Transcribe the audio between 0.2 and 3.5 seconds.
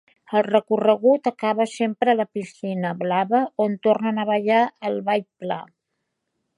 El recorregut acaba sempre a la Piscina Blava,